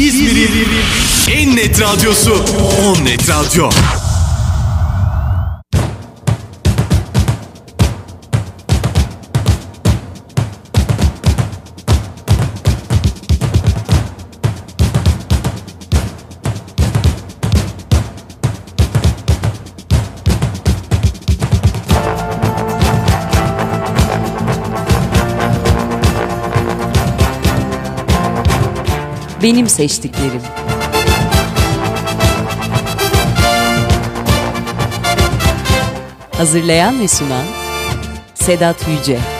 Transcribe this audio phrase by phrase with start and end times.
[0.00, 0.68] İzmir'in
[1.30, 2.32] en net radyosu
[2.84, 3.70] On Net Radyo.
[29.42, 30.42] Benim seçtiklerim.
[36.36, 37.44] Hazırlayan ve sunan
[38.34, 39.39] Sedat Yüce.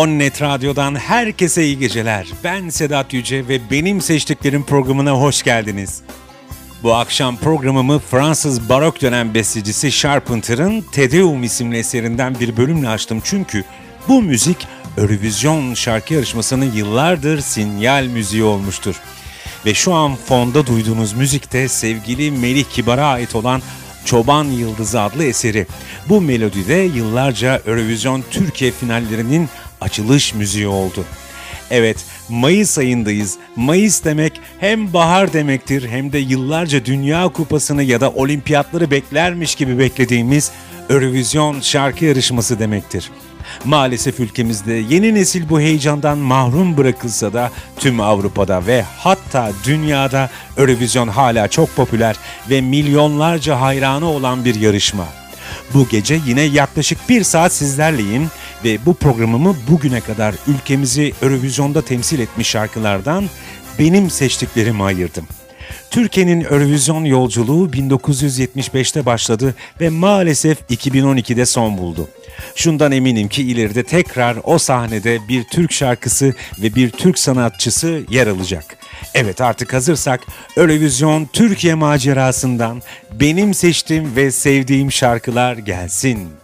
[0.00, 2.26] On Net Radyo'dan herkese iyi geceler.
[2.44, 6.00] Ben Sedat Yüce ve benim seçtiklerim programına hoş geldiniz.
[6.82, 13.64] Bu akşam programımı Fransız barok dönem bestecisi Charpenter'ın Tedeum isimli eserinden bir bölümle açtım çünkü
[14.08, 14.66] bu müzik
[14.98, 19.00] Eurovision şarkı yarışmasının yıllardır sinyal müziği olmuştur.
[19.66, 23.62] Ve şu an fonda duyduğunuz müzik de sevgili Melih Kibar'a ait olan
[24.04, 25.66] Çoban Yıldızı adlı eseri.
[26.08, 29.48] Bu melodide yıllarca Eurovision Türkiye finallerinin
[29.80, 31.04] açılış müziği oldu.
[31.70, 31.96] Evet,
[32.28, 33.36] Mayıs ayındayız.
[33.56, 39.78] Mayıs demek hem bahar demektir hem de yıllarca Dünya Kupası'nı ya da olimpiyatları beklermiş gibi
[39.78, 40.50] beklediğimiz
[40.90, 43.10] Eurovision şarkı yarışması demektir.
[43.64, 51.08] Maalesef ülkemizde yeni nesil bu heyecandan mahrum bırakılsa da tüm Avrupa'da ve hatta dünyada Eurovision
[51.08, 52.16] hala çok popüler
[52.50, 55.06] ve milyonlarca hayranı olan bir yarışma.
[55.74, 58.30] Bu gece yine yaklaşık bir saat sizlerleyim
[58.64, 63.24] ve bu programımı bugüne kadar ülkemizi Eurovision'da temsil etmiş şarkılardan
[63.78, 65.26] benim seçtiklerimi ayırdım.
[65.90, 72.08] Türkiye'nin Eurovision yolculuğu 1975'te başladı ve maalesef 2012'de son buldu.
[72.54, 78.26] Şundan eminim ki ileride tekrar o sahnede bir Türk şarkısı ve bir Türk sanatçısı yer
[78.26, 78.76] alacak.
[79.14, 80.20] Evet artık hazırsak
[80.56, 82.82] Eurovision Türkiye macerasından
[83.12, 86.39] benim seçtiğim ve sevdiğim şarkılar gelsin.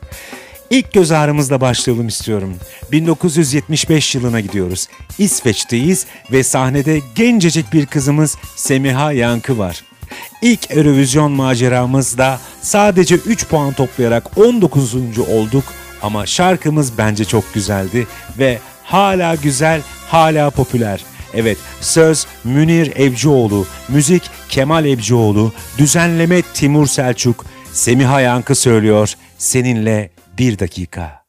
[0.71, 2.55] İlk göz ağrımızla başlayalım istiyorum.
[2.93, 4.89] 1975 yılına gidiyoruz.
[5.19, 9.85] İsveç'teyiz ve sahnede gencecik bir kızımız Semiha Yankı var.
[10.43, 14.95] İlk Eurovision maceramızda sadece 3 puan toplayarak 19.
[15.19, 15.65] olduk
[16.03, 18.07] ama şarkımız bence çok güzeldi
[18.39, 21.05] ve hala güzel, hala popüler.
[21.35, 29.15] Evet, söz Münir Evcioğlu, müzik Kemal Evcioğlu, düzenleme Timur Selçuk, Semiha Yankı söylüyor.
[29.39, 31.27] Seninle bir dakika.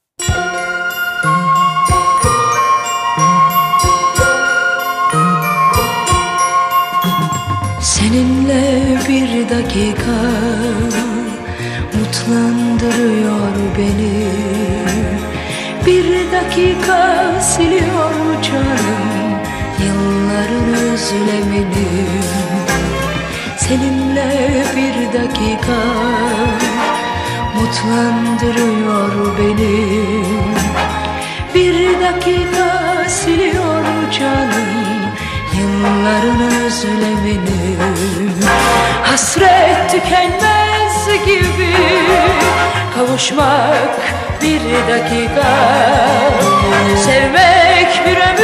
[7.82, 10.18] Seninle bir dakika
[11.94, 14.28] mutlandırıyor beni
[15.86, 19.40] Bir dakika siliyor canım
[19.80, 22.08] yılların özlemini
[23.58, 25.78] Seninle bir dakika
[27.68, 30.24] mutlandırıyor beni.
[31.56, 33.84] Bir dakika siliyor
[34.20, 34.88] canım
[35.60, 37.78] Yılların özlemini.
[39.04, 41.74] Hasret tükenmez gibi
[42.96, 44.00] Kavuşmak
[44.42, 45.48] bir dakika.
[47.06, 48.37] Sevmek bir ömür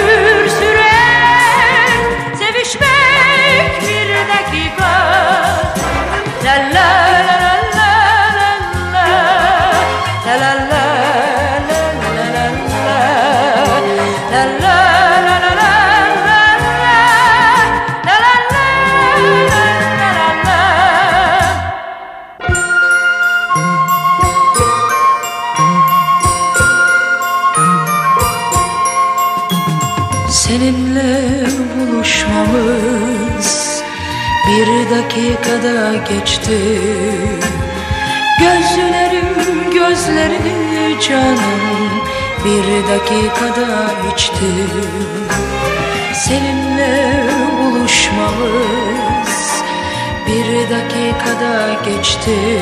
[52.25, 52.59] geçti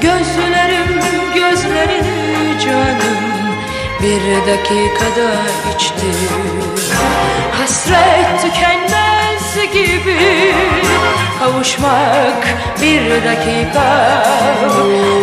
[0.00, 1.00] Gözlerim
[1.34, 3.22] gözlerini canım
[4.02, 5.32] bir dakikada
[5.74, 6.06] içti.
[7.52, 10.54] Hasret tükenmez gibi
[11.38, 12.46] kavuşmak
[12.82, 14.24] bir dakika.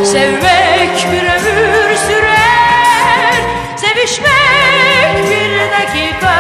[0.06, 3.34] Sevmek bir ömür sürer
[3.76, 6.40] sevişmek bir dakika.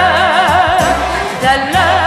[1.44, 1.99] La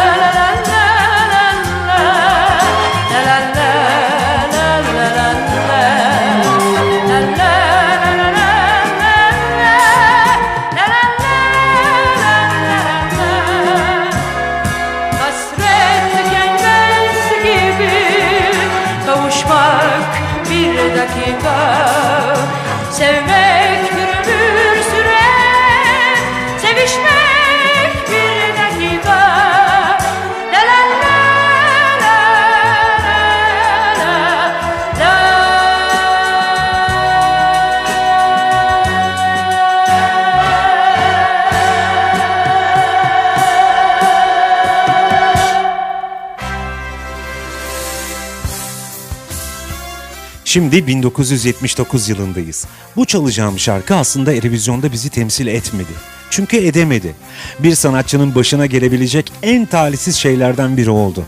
[50.52, 52.66] Şimdi 1979 yılındayız.
[52.96, 55.92] Bu çalacağım şarkı aslında Eurovision'da bizi temsil etmedi.
[56.30, 57.14] Çünkü edemedi.
[57.58, 61.24] Bir sanatçının başına gelebilecek en talihsiz şeylerden biri oldu.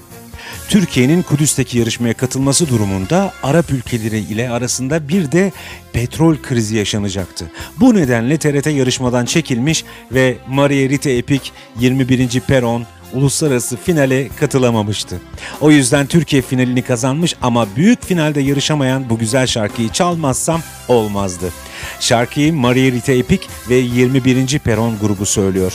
[0.68, 5.52] Türkiye'nin Kudüs'teki yarışmaya katılması durumunda Arap ülkeleri ile arasında bir de
[5.92, 7.50] petrol krizi yaşanacaktı.
[7.80, 12.40] Bu nedenle TRT yarışmadan çekilmiş ve Maria Rita Epik 21.
[12.40, 15.20] Peron uluslararası finale katılamamıştı.
[15.60, 21.52] O yüzden Türkiye finalini kazanmış ama büyük finalde yarışamayan bu güzel şarkıyı çalmazsam olmazdı.
[22.00, 24.58] Şarkıyı Maria Rita Epik ve 21.
[24.58, 25.72] Peron grubu söylüyor.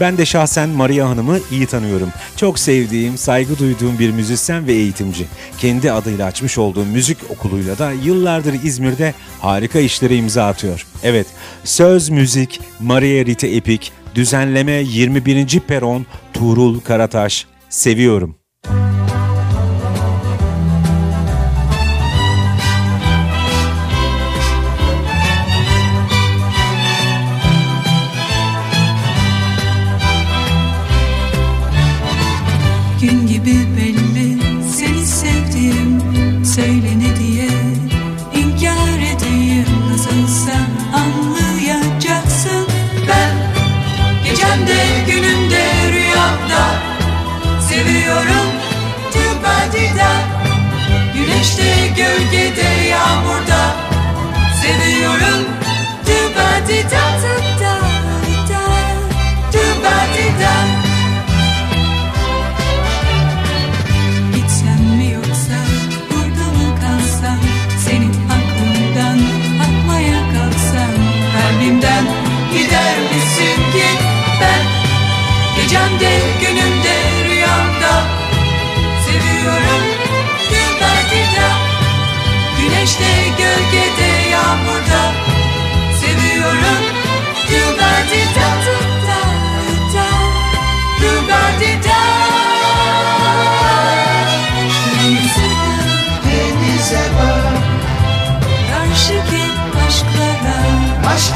[0.00, 2.12] Ben de şahsen Maria Hanım'ı iyi tanıyorum.
[2.36, 5.26] Çok sevdiğim, saygı duyduğum bir müzisyen ve eğitimci.
[5.58, 10.86] Kendi adıyla açmış olduğu müzik okuluyla da yıllardır İzmir'de harika işlere imza atıyor.
[11.02, 11.26] Evet,
[11.64, 15.60] söz müzik Maria Rita Epik, düzenleme 21.
[15.60, 17.46] Peron Tuğrul Karataş.
[17.68, 18.45] Seviyorum.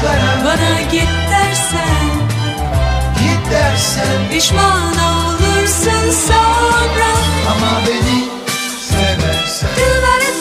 [0.01, 2.09] Aşklara Bana git dersen
[3.19, 4.29] git dersen.
[4.31, 7.11] Pişman olursun sonra.
[7.51, 8.27] Ama beni
[8.89, 10.31] seversen Dıvarı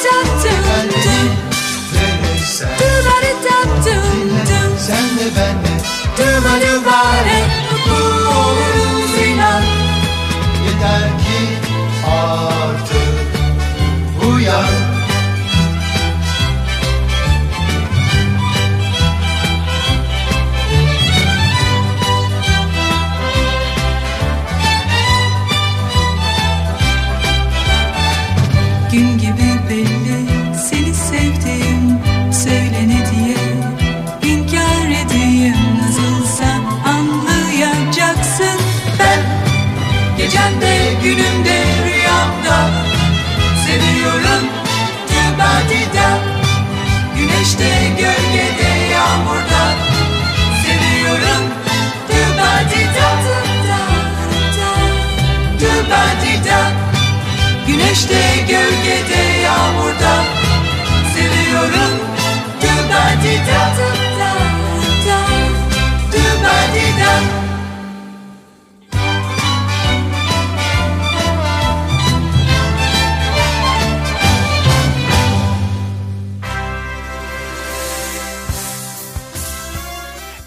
[0.95, 1.31] Beni
[1.95, 3.43] verirsen Dıvarı
[4.87, 5.81] Sen de benle
[6.17, 6.85] Dıvarı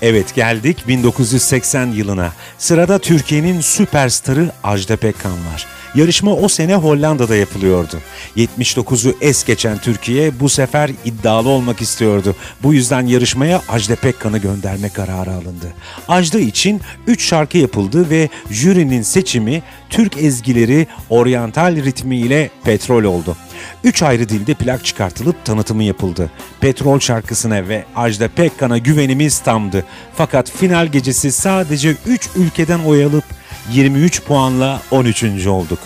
[0.03, 2.33] Evet geldik 1980 yılına.
[2.57, 5.65] Sırada Türkiye'nin süperstarı Ajda Pekkan var.
[5.95, 7.99] Yarışma o sene Hollanda'da yapılıyordu.
[8.37, 12.35] 79'u es geçen Türkiye bu sefer iddialı olmak istiyordu.
[12.63, 15.73] Bu yüzden yarışmaya Ajda Pekkan'ı gönderme kararı alındı.
[16.07, 23.37] Ajda için 3 şarkı yapıldı ve jürinin seçimi Türk ezgileri oryantal ritmi ile petrol oldu.
[23.83, 26.31] Üç ayrı dilde plak çıkartılıp tanıtımı yapıldı.
[26.59, 29.85] Petrol şarkısına ve Ajda Pekkan'a güvenimiz tamdı.
[30.15, 33.23] Fakat final gecesi sadece 3 ülkeden oy alıp
[33.71, 35.47] 23 puanla 13.
[35.47, 35.79] olduk.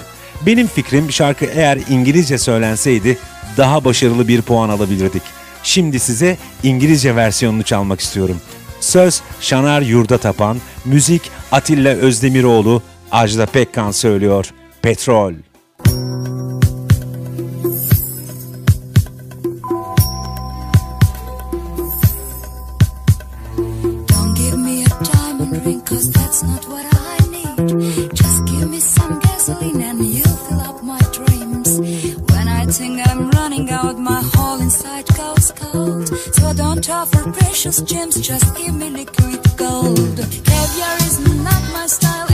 [0.46, 3.17] Benim fikrim şarkı eğer İngilizce söylenseydi
[3.58, 5.22] daha başarılı bir puan alabilirdik.
[5.63, 8.38] Şimdi size İngilizce versiyonunu çalmak istiyorum.
[8.79, 14.46] Söz Şanar Yurda Tapan, müzik Atilla Özdemiroğlu, Ajda Pekkan söylüyor.
[14.82, 15.34] Petrol.
[28.13, 30.26] Just give me some gasoline and you'll
[32.79, 36.07] I'm running out, my whole inside goes cold.
[36.10, 40.17] So don't offer precious gems, just give me liquid gold.
[40.17, 42.26] Caviar is not my style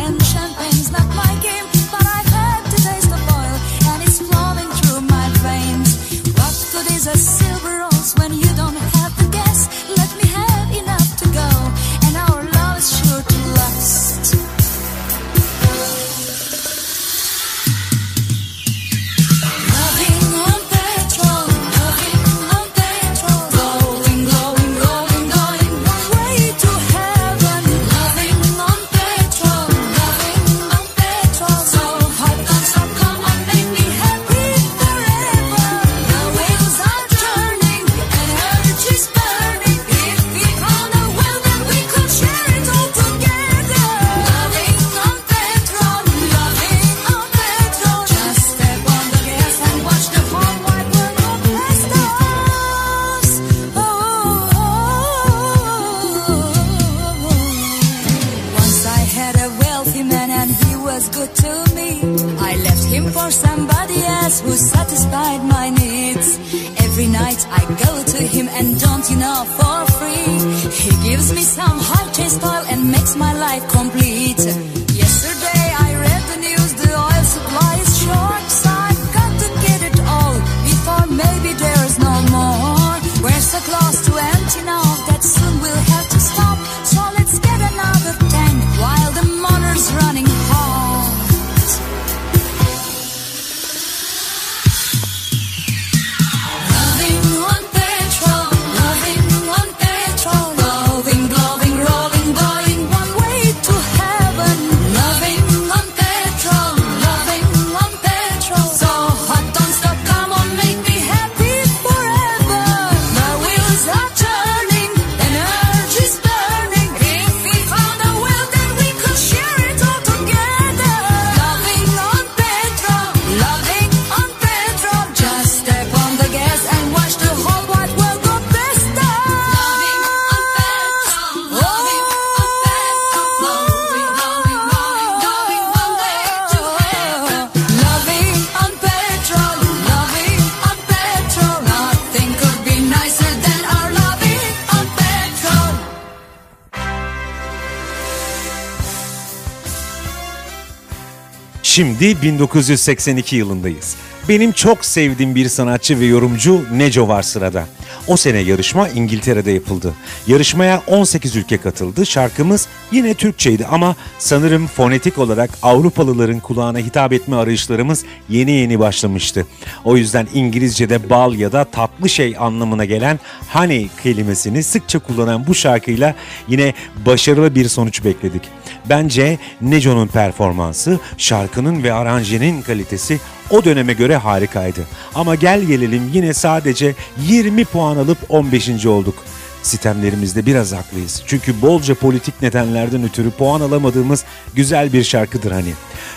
[151.73, 153.95] Şimdi 1982 yılındayız.
[154.29, 157.67] Benim çok sevdiğim bir sanatçı ve yorumcu Neco var sırada.
[158.07, 159.93] O sene yarışma İngiltere'de yapıldı.
[160.27, 162.05] Yarışmaya 18 ülke katıldı.
[162.05, 169.48] Şarkımız yine Türkçeydi ama sanırım fonetik olarak Avrupalıların kulağına hitap etme arayışlarımız yeni yeni başlamıştı.
[169.83, 173.19] O yüzden İngilizce'de bal ya da tatlı şey anlamına gelen
[173.53, 176.15] honey kelimesini sıkça kullanan bu şarkıyla
[176.48, 176.74] yine
[177.05, 178.41] başarılı bir sonuç bekledik.
[178.89, 183.19] Bence Neco'nun performansı, şarkının ve aranjenin kalitesi
[183.50, 184.81] o döneme göre harikaydı.
[185.15, 188.85] Ama gel gelelim yine sadece 20 puan alıp 15.
[188.85, 189.15] olduk.
[189.63, 191.23] Sistemlerimizde biraz haklıyız.
[191.27, 194.23] Çünkü bolca politik nedenlerden ötürü puan alamadığımız
[194.55, 195.73] güzel bir şarkıdır hani.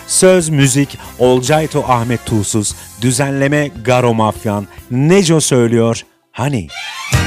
[0.07, 6.03] Söz, müzik, Olcayto Ahmet Tuğsuz, düzenleme Garo Mafyan, Neco söylüyor,
[6.37, 6.67] Hani.
[6.67, 7.26] Peşimden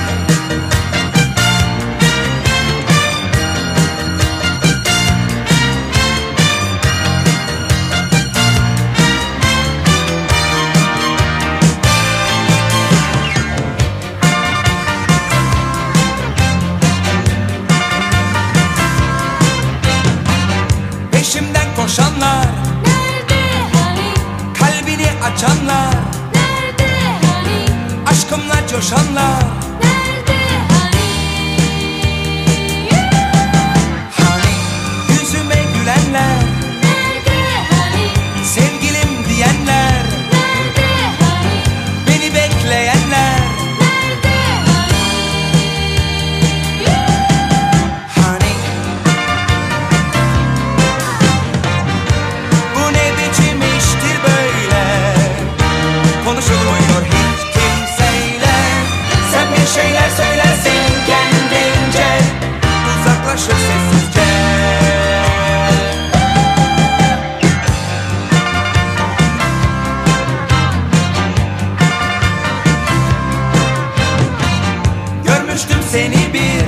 [75.25, 76.60] Görmüştüm seni bir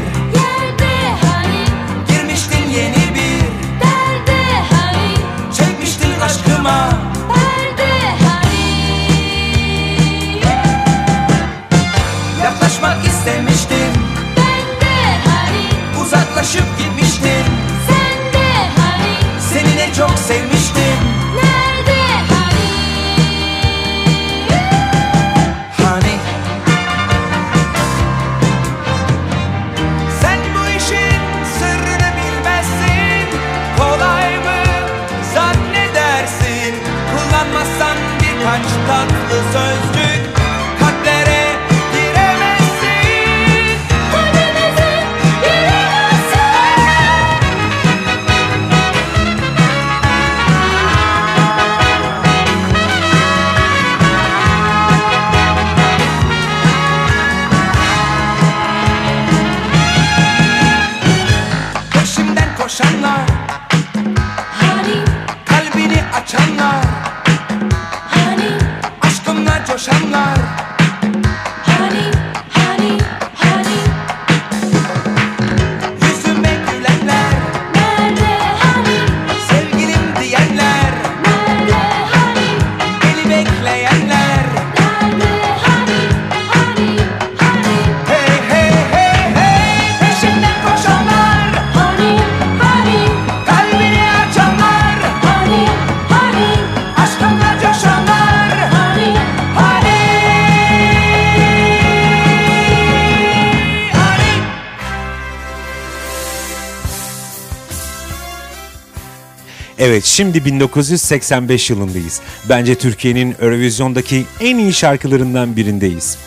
[109.93, 112.21] Evet şimdi 1985 yılındayız.
[112.49, 116.19] Bence Türkiye'nin Eurovision'daki en iyi şarkılarından birindeyiz.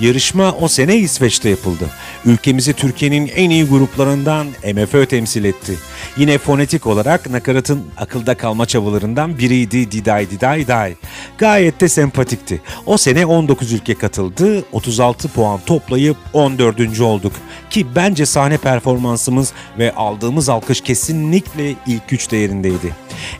[0.00, 1.90] Yarışma o sene İsveç'te yapıldı.
[2.24, 5.72] Ülkemizi Türkiye'nin en iyi gruplarından MFÖ temsil etti.
[6.16, 10.94] Yine fonetik olarak nakaratın akılda kalma çabalarından biriydi Diday Diday Day.
[11.38, 12.60] Gayet de sempatikti.
[12.86, 17.00] O sene 19 ülke katıldı, 36 puan toplayıp 14.
[17.00, 17.32] olduk.
[17.70, 22.94] Ki bence sahne performansımız ve aldığımız alkış kesinlikle ilk üç değerindeydi.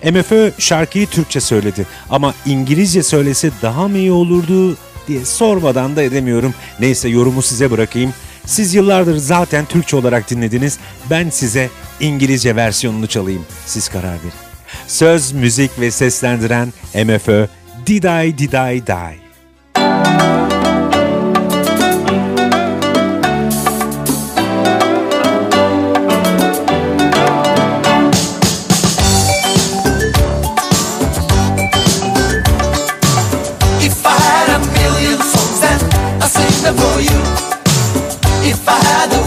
[0.05, 4.77] MFÖ şarkıyı Türkçe söyledi ama İngilizce söylese daha mı iyi olurdu
[5.09, 6.55] diye sormadan da edemiyorum.
[6.81, 8.15] Neyse yorumu size bırakayım.
[8.47, 10.79] Siz yıllardır zaten Türkçe olarak dinlediniz.
[11.11, 13.47] Ben size İngilizce versiyonunu çalayım.
[13.67, 14.33] Siz karar verin.
[14.87, 17.47] Söz, müzik ve seslendiren MFÖ
[17.85, 19.21] Did I Did I Die?
[38.47, 39.24] If I had a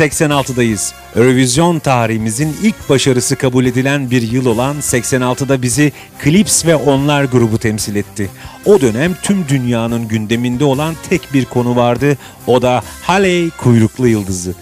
[0.00, 0.92] 86'dayız.
[1.16, 5.92] Eurovision tarihimizin ilk başarısı kabul edilen bir yıl olan 86'da bizi
[6.24, 8.30] Clips ve Onlar grubu temsil etti.
[8.64, 12.18] O dönem tüm dünyanın gündeminde olan tek bir konu vardı.
[12.46, 14.54] O da Halley kuyruklu yıldızı.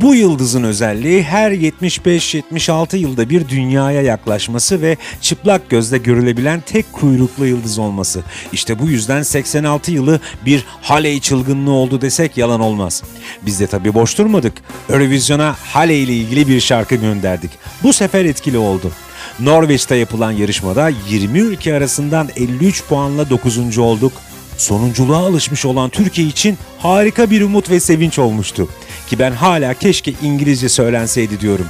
[0.00, 7.46] Bu yıldızın özelliği her 75-76 yılda bir dünyaya yaklaşması ve çıplak gözle görülebilen tek kuyruklu
[7.46, 8.22] yıldız olması.
[8.52, 13.02] İşte bu yüzden 86 yılı bir Halley çılgınlığı oldu desek yalan olmaz.
[13.42, 14.52] Biz de tabii boş durmadık.
[14.88, 17.50] Eurovision'a Halley ile ilgili bir şarkı gönderdik.
[17.82, 18.92] Bu sefer etkili oldu.
[19.40, 23.78] Norveç'te yapılan yarışmada 20 ülke arasından 53 puanla 9.
[23.78, 24.12] olduk.
[24.56, 28.68] Sonunculuğa alışmış olan Türkiye için harika bir umut ve sevinç olmuştu.
[29.10, 31.66] Ki ben hala keşke İngilizce söylenseydi diyorum.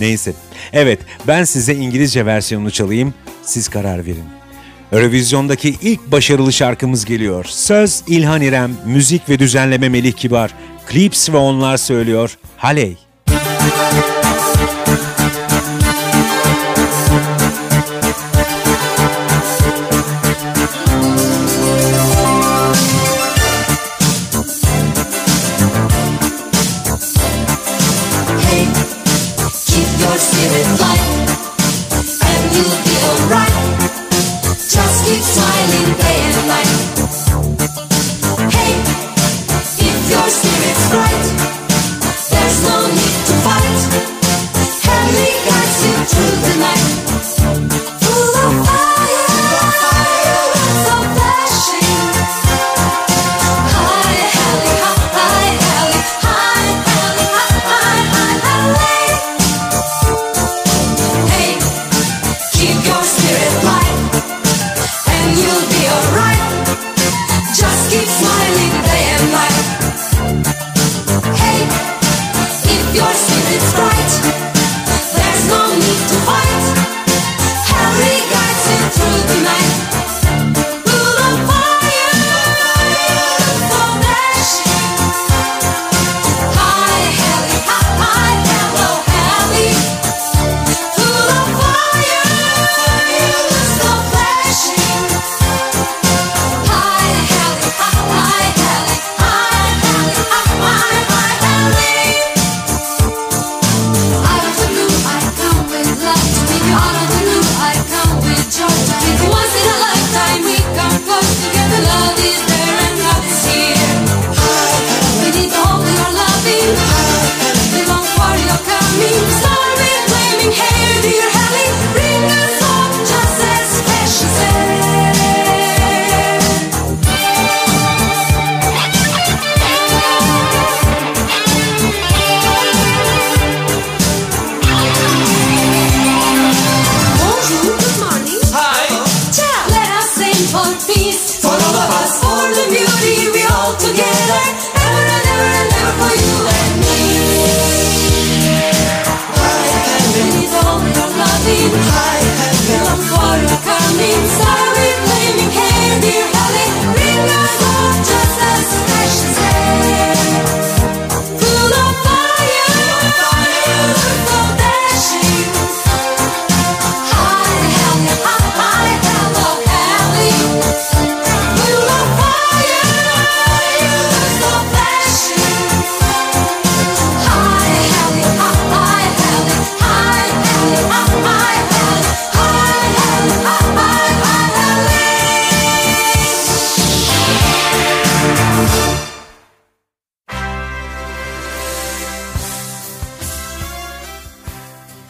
[0.00, 0.32] Neyse.
[0.72, 3.14] Evet ben size İngilizce versiyonunu çalayım.
[3.42, 4.24] Siz karar verin.
[4.92, 7.44] Eurovizyondaki ilk başarılı şarkımız geliyor.
[7.44, 10.54] Söz İlhan İrem, müzik ve düzenleme Melih Kibar.
[10.92, 12.38] Clips ve onlar söylüyor.
[12.56, 12.96] Haley.
[13.28, 14.11] Hey,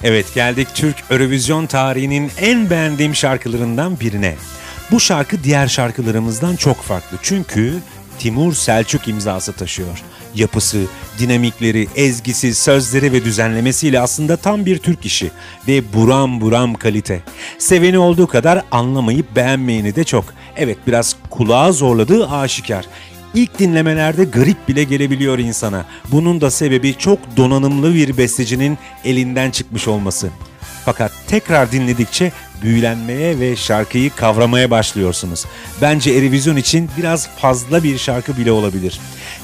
[0.05, 4.35] Evet geldik Türk Eurovision tarihinin en beğendiğim şarkılarından birine.
[4.91, 7.75] Bu şarkı diğer şarkılarımızdan çok farklı çünkü
[8.19, 10.03] Timur Selçuk imzası taşıyor.
[10.35, 10.85] Yapısı,
[11.19, 15.31] dinamikleri, ezgisi, sözleri ve düzenlemesiyle aslında tam bir Türk işi
[15.69, 17.23] ve buram buram kalite.
[17.59, 20.25] Seveni olduğu kadar anlamayıp beğenmeyeni de çok.
[20.57, 22.87] Evet biraz kulağa zorladığı aşikar.
[23.35, 25.87] İlk dinlemelerde garip bile gelebiliyor insana.
[26.12, 30.31] Bunun da sebebi çok donanımlı bir bestecinin elinden çıkmış olması.
[30.85, 35.45] Fakat tekrar dinledikçe büyülenmeye ve şarkıyı kavramaya başlıyorsunuz.
[35.83, 39.01] Bence Erivizyon için biraz fazla bir şarkı bile olabilir.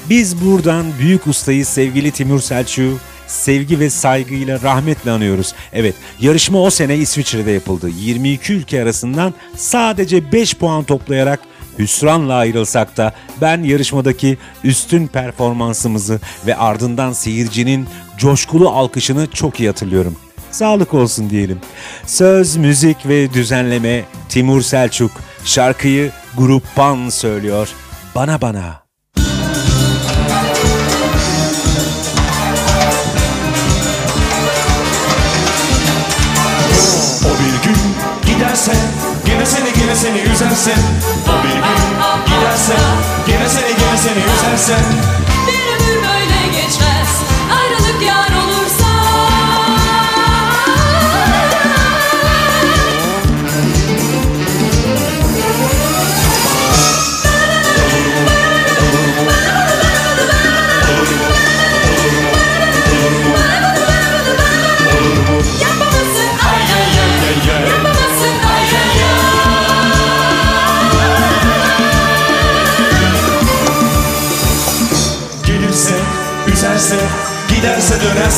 [0.09, 5.53] Biz buradan büyük ustayı sevgili Timur Selçuk'u sevgi ve saygıyla rahmetle anıyoruz.
[5.73, 7.89] Evet, yarışma o sene İsviçre'de yapıldı.
[7.99, 11.39] 22 ülke arasından sadece 5 puan toplayarak
[11.79, 17.87] hüsranla ayrılsak da ben yarışmadaki üstün performansımızı ve ardından seyircinin
[18.17, 20.15] coşkulu alkışını çok iyi hatırlıyorum.
[20.51, 21.59] Sağlık olsun diyelim.
[22.05, 25.11] Söz, müzik ve düzenleme Timur Selçuk.
[25.45, 27.69] Şarkıyı Grup Pan söylüyor.
[28.15, 28.83] Bana bana.
[37.25, 37.77] O bir gün
[38.33, 38.73] giderse
[39.29, 40.73] Gene seni gene seni üzerse
[41.39, 41.61] O bir gün
[42.25, 42.73] giderse
[43.27, 44.75] Gene seni gene seni üzerse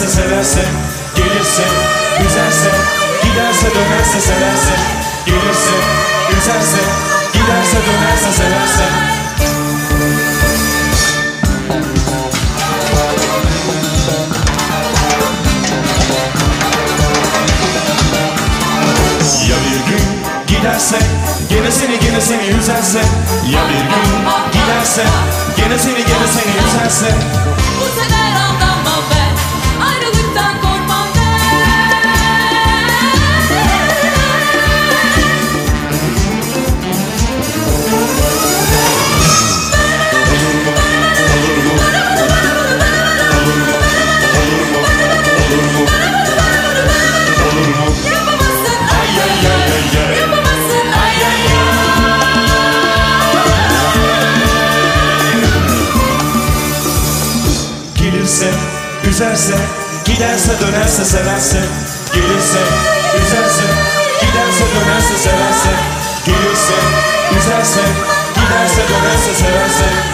[0.02, 0.62] dönerse severse
[1.16, 1.64] Gelirse
[2.26, 2.72] üzerse
[3.24, 4.76] Giderse dönerse severse
[5.26, 5.76] Gelirse
[6.38, 6.82] üzerse
[7.34, 8.84] Giderse dönerse severse.
[19.50, 20.04] Ya bir gün
[20.48, 20.98] giderse
[21.50, 23.00] Gene seni gene seni üzerse.
[23.52, 25.04] Ya bir gün giderse
[25.58, 27.16] Gene seni gene seni üzerse
[59.22, 59.54] üzerse
[60.06, 61.60] Giderse dönerse severse
[62.14, 62.60] Gelirse
[63.22, 63.64] üzerse
[64.22, 65.70] Giderse dönerse severse
[66.26, 66.74] Gelirse
[67.38, 67.82] üzerse
[68.36, 70.11] Giderse dönerse severse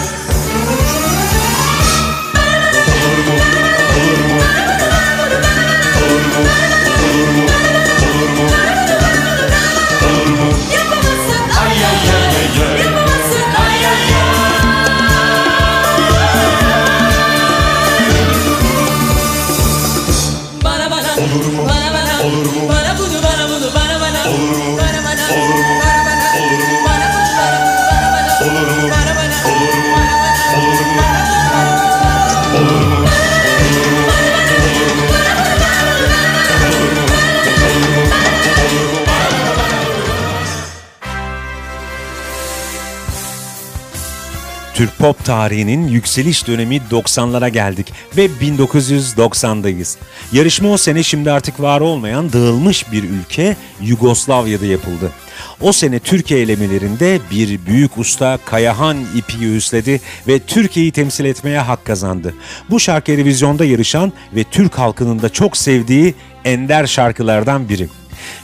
[44.77, 49.97] Türk pop tarihinin yükseliş dönemi 90'lara geldik ve 1990'dayız.
[50.31, 55.11] Yarışma o sene şimdi artık var olmayan dağılmış bir ülke Yugoslavya'da yapıldı.
[55.61, 61.85] O sene Türkiye elemelerinde bir büyük usta Kayahan ipi üstledi ve Türkiye'yi temsil etmeye hak
[61.85, 62.33] kazandı.
[62.69, 67.87] Bu şarkı Eurovision'da yarışan ve Türk halkının da çok sevdiği ender şarkılardan biri.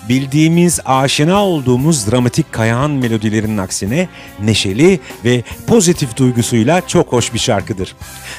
[0.10, 4.08] Bildiğimiz, aşina olduğumuz dramatik Kayahan melodilerinin aksine
[4.40, 7.96] neşeli ve pozitif duygusuyla çok hoş bir şarkıdır.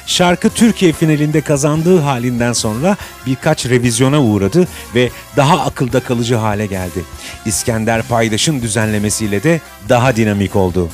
[0.07, 7.03] Şarkı Türkiye finalinde kazandığı halinden sonra birkaç revizyona uğradı ve daha akılda kalıcı hale geldi.
[7.45, 10.89] İskender Paydaş'ın düzenlemesiyle de daha dinamik oldu.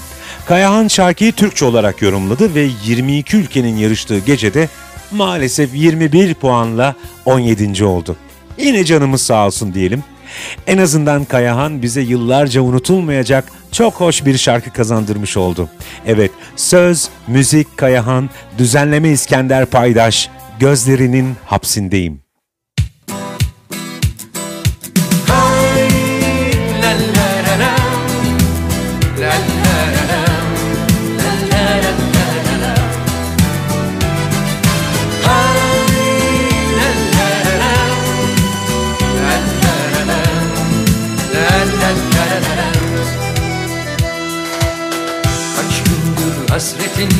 [0.45, 4.69] Kayahan şarkıyı Türkçe olarak yorumladı ve 22 ülkenin yarıştığı gecede
[5.11, 7.85] maalesef 21 puanla 17.
[7.85, 8.15] oldu.
[8.57, 10.03] Yine canımız sağ olsun diyelim.
[10.67, 15.69] En azından Kayahan bize yıllarca unutulmayacak çok hoş bir şarkı kazandırmış oldu.
[16.05, 22.30] Evet, söz, müzik Kayahan, düzenleme İskender Paydaş, gözlerinin hapsindeyim.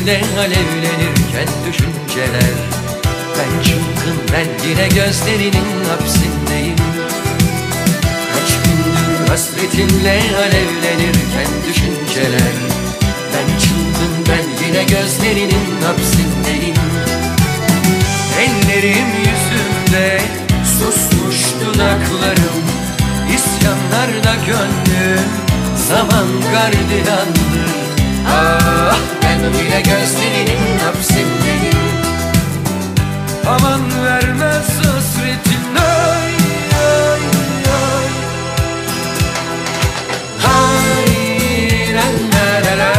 [0.02, 2.54] Hasretinle alevlenirken düşünceler.
[3.38, 6.76] Ben çılgın ben yine gözlerinin hapsindeyim.
[8.32, 12.54] Kaç gündür hasretinle alevlenirken düşünceler.
[13.32, 16.76] Ben çılgın ben yine gözlerinin hapsindeyim.
[18.40, 20.20] Ellerim yüzümde
[20.64, 22.62] susmuş dudaklarım.
[23.34, 25.28] İsyanlarda gönlüm
[25.88, 27.81] zaman gardiyandır
[28.28, 31.82] Ah ben yine gözlerinin hapsindeyim
[33.46, 36.34] Aman vermez hasretin ay
[36.74, 37.24] ay
[37.82, 38.08] ay.
[40.44, 42.94] Hay la la la la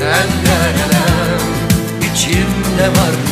[0.00, 0.16] La
[0.92, 1.06] la
[2.06, 3.25] İçimde martılar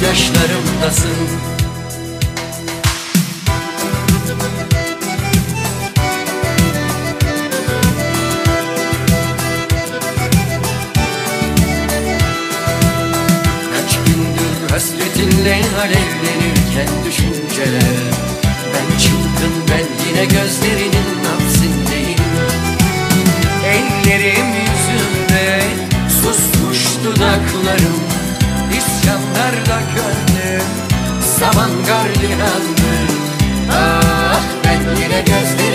[0.00, 1.10] Gözyaşlarımdasın.
[13.72, 17.82] Kaç gündür hasretinle alevlenirken düşünceler.
[18.74, 20.77] Ben çılgın ben yine gözlerinin
[31.88, 33.08] zaman gardiyandır
[33.72, 35.67] Ah ben yine gözlerinin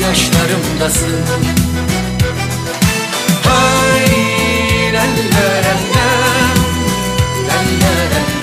[0.00, 1.16] Gözyaşlarımdasın.
[3.44, 5.04] Hay la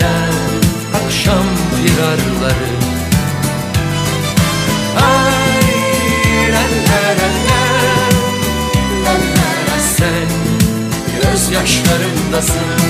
[0.01, 0.15] la
[1.05, 2.71] Akşam firarları
[4.95, 5.67] Ay
[6.53, 7.63] la la la la
[9.05, 10.29] La la la sen
[11.21, 12.86] Gözyaşlarımdasın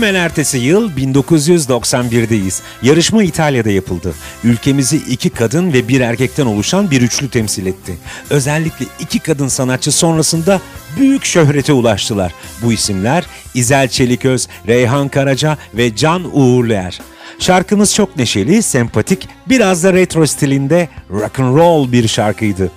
[0.00, 2.60] Hemen ertesi yıl 1991'deyiz.
[2.82, 4.14] Yarışma İtalya'da yapıldı.
[4.44, 7.98] Ülkemizi iki kadın ve bir erkekten oluşan bir üçlü temsil etti.
[8.30, 10.60] Özellikle iki kadın sanatçı sonrasında
[10.96, 12.34] büyük şöhrete ulaştılar.
[12.62, 17.00] Bu isimler İzel Çeliköz, Reyhan Karaca ve Can Uğurluer.
[17.38, 22.70] Şarkımız çok neşeli, sempatik, biraz da retro stilinde rock and roll bir şarkıydı.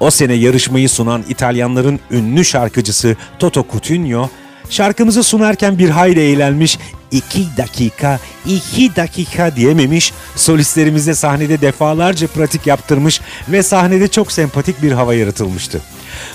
[0.00, 4.28] O sene yarışmayı sunan İtalyanların ünlü şarkıcısı Toto Cutugno
[4.70, 6.78] Şarkımızı sunarken bir hayli eğlenmiş,
[7.10, 14.92] iki dakika, iki dakika diyememiş, solistlerimize sahnede defalarca pratik yaptırmış ve sahnede çok sempatik bir
[14.92, 15.80] hava yaratılmıştı.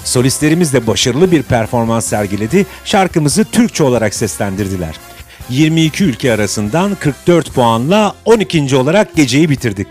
[0.03, 4.95] Solistlerimiz de başarılı bir performans sergiledi, şarkımızı Türkçe olarak seslendirdiler.
[5.49, 8.75] 22 ülke arasından 44 puanla 12.
[8.75, 9.87] olarak geceyi bitirdik.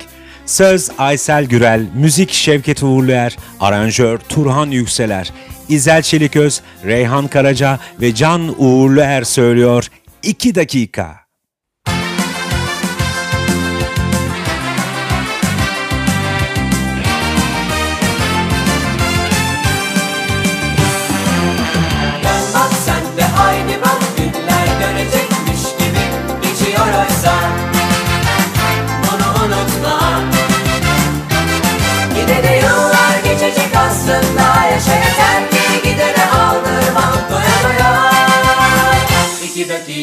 [0.47, 5.33] Söz Aysel Gürel, müzik Şevket Uğurluer, aranjör Turhan Yükseler,
[5.69, 9.89] İzel Çeliköz, Reyhan Karaca ve Can Uğurluer söylüyor
[10.23, 11.24] 2 dakika.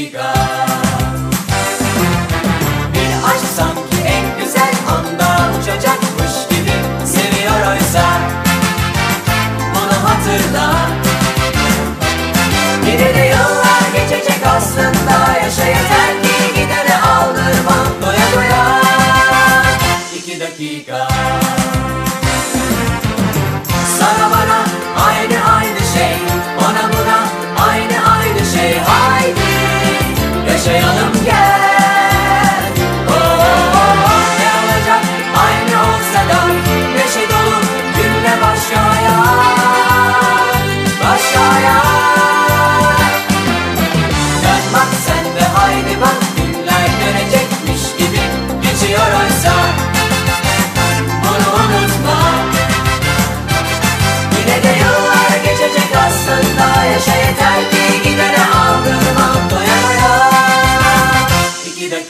[0.02, 0.34] Dakika
[2.94, 6.11] Bir aşk sanki en güzel anda Uçacakmış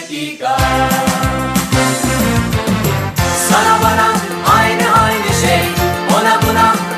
[0.00, 0.56] dakika.
[3.48, 4.08] Sana bana
[4.56, 5.62] aynı aynı şey.
[6.16, 6.89] Ona buna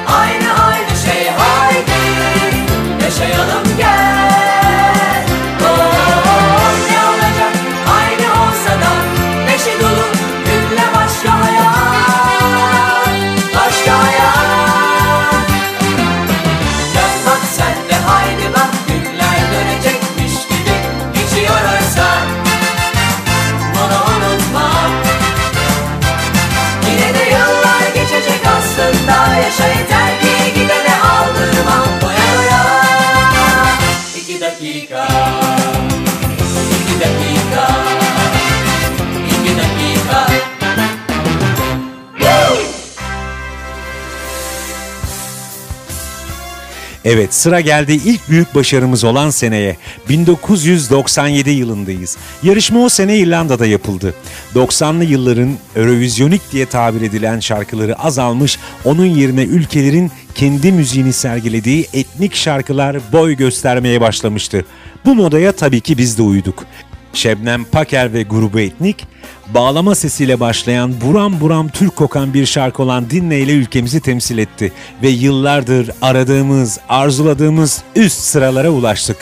[47.14, 49.76] Evet sıra geldi ilk büyük başarımız olan seneye.
[50.08, 52.16] 1997 yılındayız.
[52.42, 54.14] Yarışma o sene İrlanda'da yapıldı.
[54.54, 62.34] 90'lı yılların Eurovisionik diye tabir edilen şarkıları azalmış, onun yerine ülkelerin kendi müziğini sergilediği etnik
[62.34, 64.64] şarkılar boy göstermeye başlamıştı.
[65.04, 66.66] Bu modaya tabii ki biz de uyduk.
[67.12, 69.06] Şebnem Paker ve grubu Etnik,
[69.54, 74.72] bağlama sesiyle başlayan buram buram Türk kokan bir şarkı olan Dinle ile ülkemizi temsil etti
[75.02, 79.16] ve yıllardır aradığımız, arzuladığımız üst sıralara ulaştık.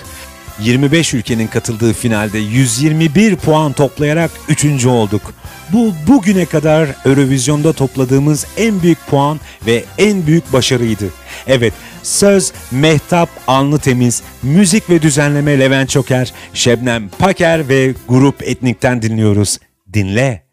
[0.63, 4.87] 25 ülkenin katıldığı finalde 121 puan toplayarak 3.
[4.87, 5.35] olduk.
[5.73, 11.05] Bu bugüne kadar Eurovision'da topladığımız en büyük puan ve en büyük başarıydı.
[11.47, 19.03] Evet, söz Mehtap Anlı Temiz, müzik ve düzenleme Levent Çoker, Şebnem Paker ve Grup Etnik'ten
[19.03, 19.59] dinliyoruz.
[19.93, 20.50] Dinle.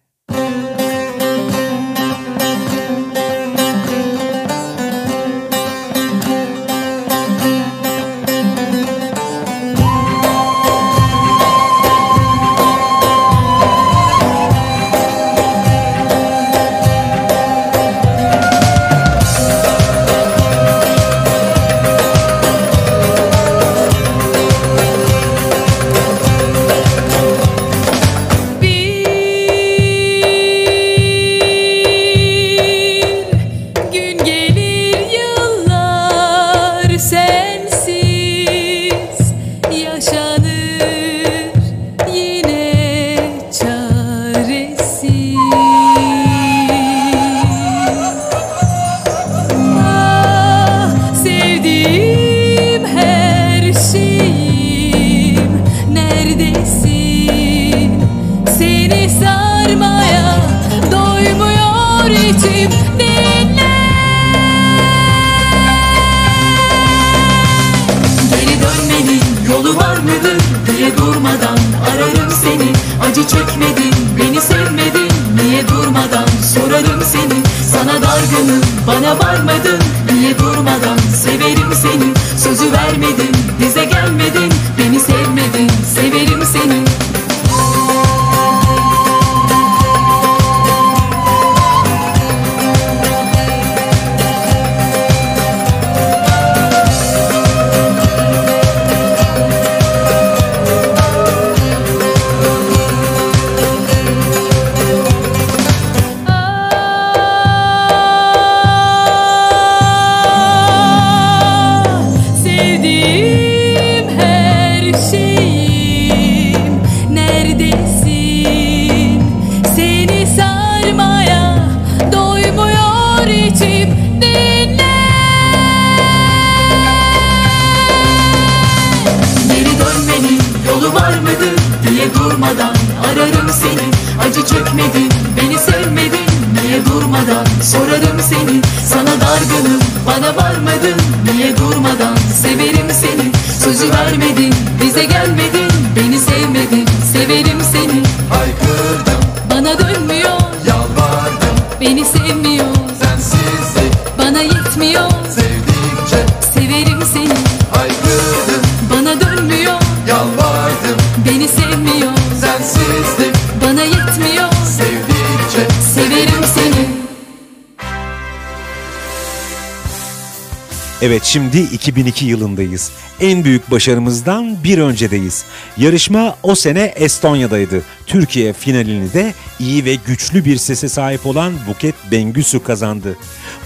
[171.28, 172.92] Şimdi 2002 yılındayız.
[173.20, 175.46] En büyük başarımızdan bir öncedeyiz.
[175.78, 177.82] Yarışma o sene Estonya'daydı.
[178.06, 183.18] Türkiye finalini de iyi ve güçlü bir sese sahip olan Buket Bengüsü kazandı.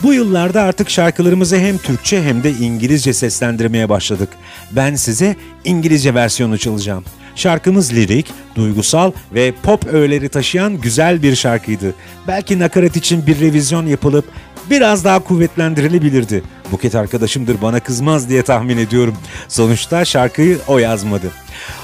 [0.04, 4.30] Bu yıllarda artık şarkılarımızı hem Türkçe hem de İngilizce seslendirmeye başladık.
[4.72, 7.04] Ben size İngilizce versiyonu çalacağım.
[7.36, 11.94] Şarkımız lirik, duygusal ve pop öğeleri taşıyan güzel bir şarkıydı.
[12.28, 14.26] Belki nakarat için bir revizyon yapılıp
[14.70, 16.44] biraz daha kuvvetlendirilebilirdi.
[16.72, 19.16] Buket arkadaşımdır bana kızmaz diye tahmin ediyorum.
[19.48, 21.32] Sonuçta şarkıyı o yazmadı.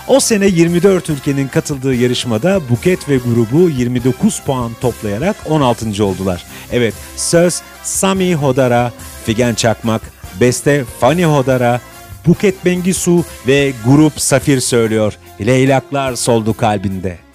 [0.08, 6.06] O sene 24 ülkenin katıldığı yarışmada Buket ve grubu 29 puan toplayarak 16.
[6.06, 6.44] oldular.
[6.72, 8.92] Evet söz Sami Hodara,
[9.26, 10.02] Figen Çakmak,
[10.42, 11.82] beste Fani Hodara,
[12.26, 15.14] Buket Bengisu ve grup Safir söylüyor.
[15.42, 17.27] Leylaklar soldu kalbinde.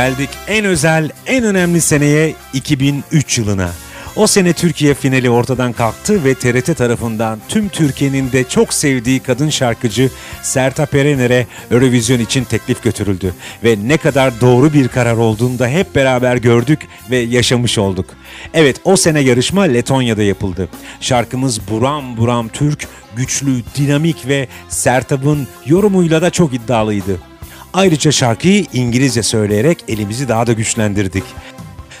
[0.00, 3.70] Geldik en özel, en önemli seneye 2003 yılına.
[4.16, 9.50] O sene Türkiye finali ortadan kalktı ve TRT tarafından tüm Türkiye'nin de çok sevdiği kadın
[9.50, 10.10] şarkıcı
[10.42, 13.34] Sertab Erener'e Eurovision için teklif götürüldü.
[13.64, 16.80] Ve ne kadar doğru bir karar olduğunu da hep beraber gördük
[17.10, 18.06] ve yaşamış olduk.
[18.54, 20.68] Evet o sene yarışma Letonya'da yapıldı.
[21.00, 27.29] Şarkımız buram buram Türk, güçlü, dinamik ve Sertab'ın yorumuyla da çok iddialıydı.
[27.72, 31.24] Ayrıca şarkıyı İngilizce söyleyerek elimizi daha da güçlendirdik.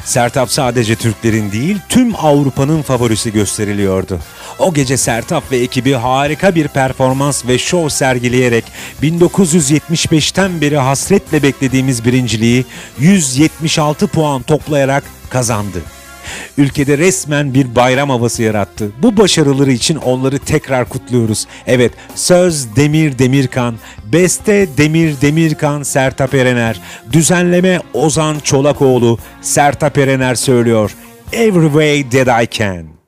[0.04, 4.18] Sertap sadece Türklerin değil tüm Avrupa'nın favorisi gösteriliyordu.
[4.58, 8.64] O gece Sertap ve ekibi harika bir performans ve şov sergileyerek
[9.02, 12.64] 1975'ten beri hasretle beklediğimiz birinciliği
[12.98, 15.82] 176 puan toplayarak kazandı.
[16.58, 18.90] Ülkede resmen bir bayram havası yarattı.
[19.02, 21.46] Bu başarıları için onları tekrar kutluyoruz.
[21.66, 23.74] Evet, söz Demir Demirkan,
[24.12, 26.80] beste Demir Demirkan Sertap Erener,
[27.12, 30.94] düzenleme Ozan Çolakoğlu, Sertap Erener söylüyor.
[31.32, 32.99] Every way that I can.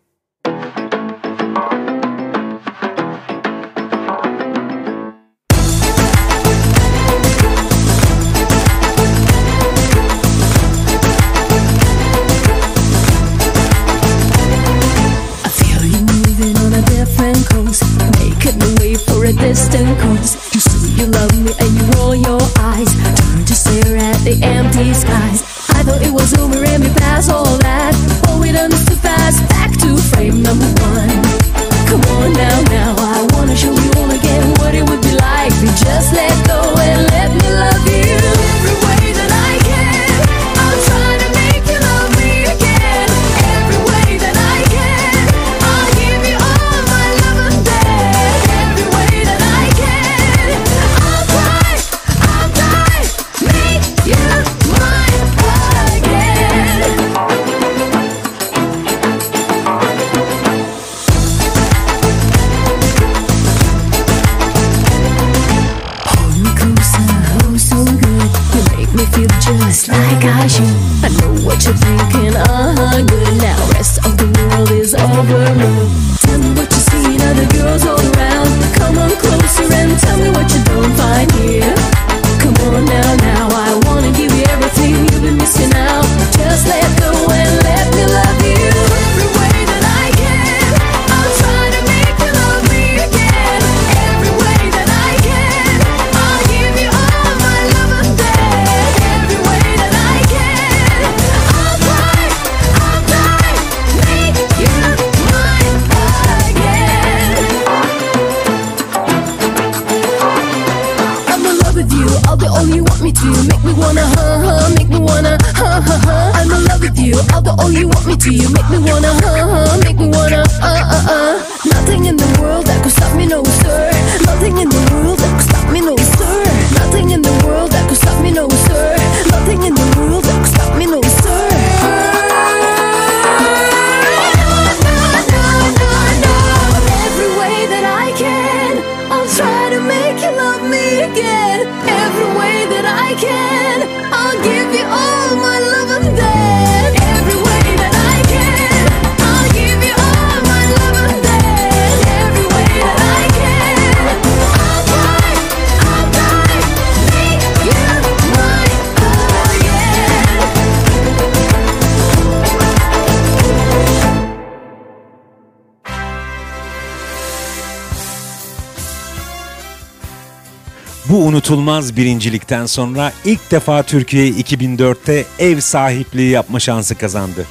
[171.33, 177.47] unutulmaz birincilikten sonra ilk defa Türkiye 2004'te ev sahipliği yapma şansı kazandı.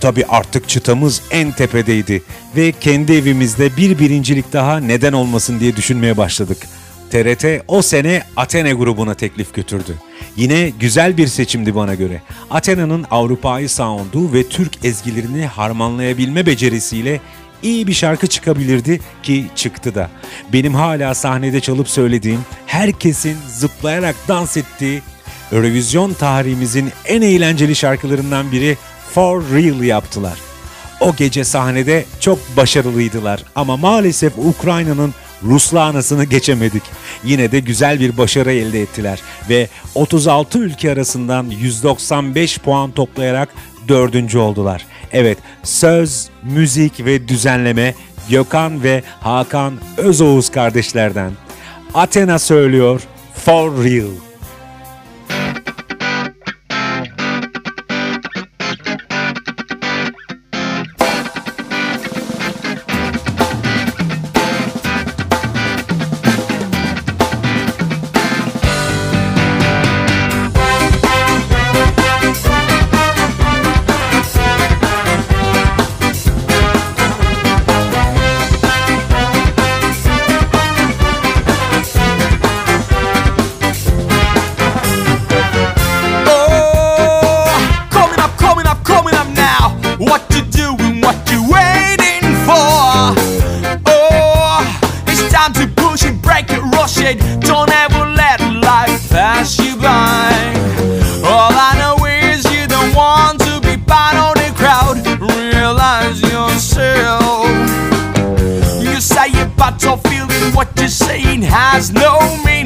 [0.00, 2.22] Tabi artık çıtamız en tepedeydi
[2.56, 6.58] ve kendi evimizde bir birincilik daha neden olmasın diye düşünmeye başladık.
[7.10, 9.94] TRT o sene Athena grubuna teklif götürdü.
[10.36, 12.22] Yine güzel bir seçimdi bana göre.
[12.50, 17.20] Athena'nın Avrupa'yı sound'u ve Türk ezgilerini harmanlayabilme becerisiyle
[17.62, 20.10] iyi bir şarkı çıkabilirdi ki çıktı da.
[20.52, 25.02] Benim hala sahnede çalıp söylediğim, herkesin zıplayarak dans ettiği,
[25.52, 28.76] Eurovision tarihimizin en eğlenceli şarkılarından biri
[29.14, 30.38] For Real yaptılar.
[31.00, 36.82] O gece sahnede çok başarılıydılar ama maalesef Ukrayna'nın Ruslanasını geçemedik.
[37.24, 43.48] Yine de güzel bir başarı elde ettiler ve 36 ülke arasından 195 puan toplayarak
[43.88, 44.86] dördüncü oldular.
[45.12, 47.94] Evet söz, müzik ve düzenleme
[48.30, 51.32] Gökhan ve Hakan Özoğuz kardeşlerden.
[51.94, 53.00] Athena söylüyor
[53.34, 54.27] For Real.
[96.88, 100.32] Don't ever let life pass you by.
[101.22, 104.96] All I know is you don't want to be part of the crowd.
[105.20, 107.44] Realize yourself.
[108.82, 112.57] You say you're battlefield, and what you're saying has no meaning.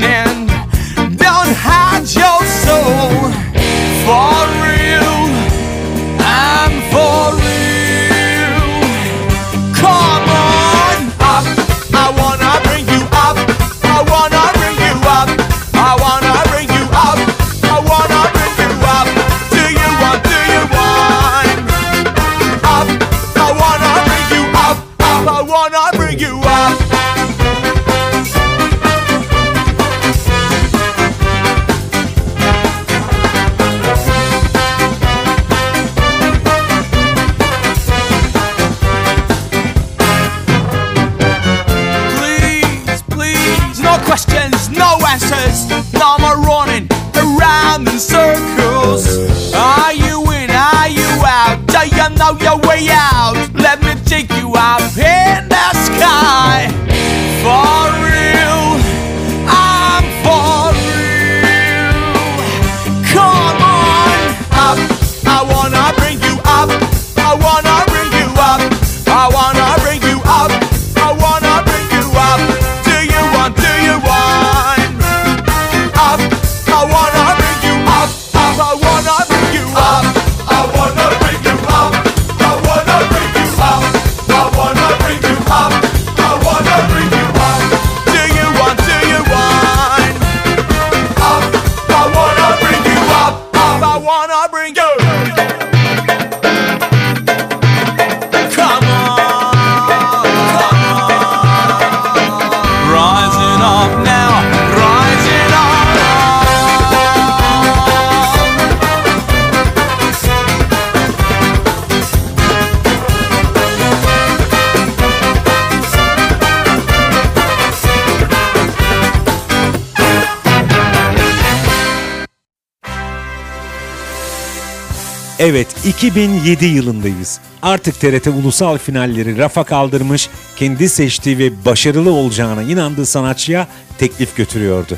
[125.45, 127.41] Evet 2007 yılındayız.
[127.63, 133.67] Artık TRT ulusal finalleri rafa kaldırmış, kendi seçtiği ve başarılı olacağına inandığı sanatçıya
[133.99, 134.97] teklif götürüyordu.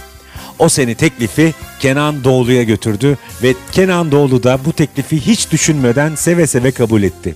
[0.59, 6.47] O sene teklifi Kenan Doğulu'ya götürdü ve Kenan Doğulu da bu teklifi hiç düşünmeden seve
[6.47, 7.35] seve kabul etti.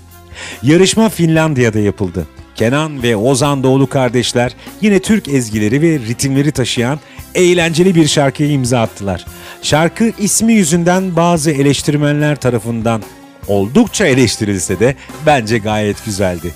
[0.62, 2.26] Yarışma Finlandiya'da yapıldı.
[2.58, 7.00] Kenan ve Ozan Doğulu kardeşler yine Türk ezgileri ve ritimleri taşıyan
[7.34, 9.26] eğlenceli bir şarkıya imza attılar.
[9.62, 13.02] Şarkı ismi yüzünden bazı eleştirmenler tarafından
[13.48, 14.94] oldukça eleştirilse de
[15.26, 16.54] bence gayet güzeldi.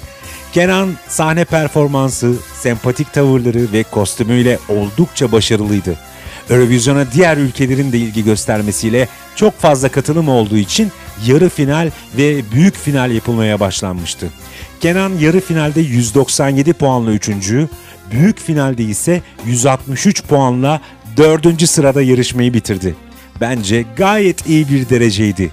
[0.53, 5.97] Kenan sahne performansı, sempatik tavırları ve kostümüyle oldukça başarılıydı.
[6.51, 10.93] Eurovision'a diğer ülkelerin de ilgi göstermesiyle çok fazla katılım olduğu için
[11.27, 14.31] yarı final ve büyük final yapılmaya başlanmıştı.
[14.83, 17.31] Kenan yarı finalde 197 puanla 3.
[18.11, 20.81] büyük finalde ise 163 puanla
[21.17, 21.69] 4.
[21.69, 22.95] sırada yarışmayı bitirdi.
[23.41, 25.51] Bence gayet iyi bir dereceydi.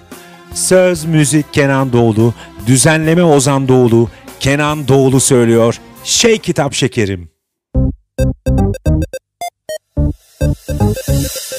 [0.53, 2.33] Söz, müzik Kenan Doğulu,
[2.67, 4.09] düzenleme Ozan Doğulu,
[4.39, 5.79] Kenan Doğulu söylüyor.
[6.03, 7.29] Şey kitap şekerim.
[11.05, 11.49] She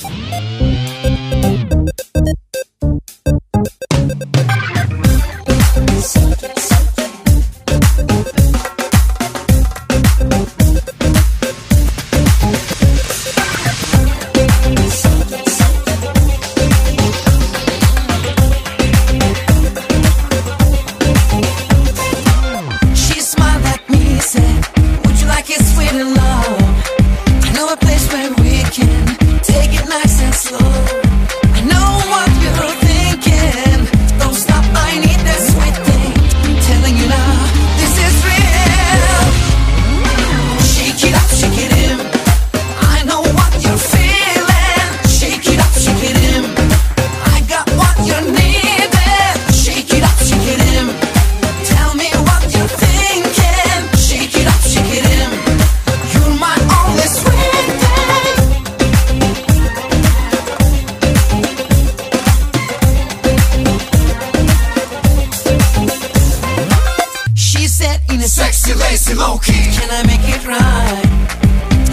[68.30, 69.66] sexy, lazy, low key.
[69.76, 71.04] Can I make it right?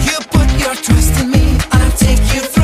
[0.06, 2.57] You put your trust in me, I'll take you.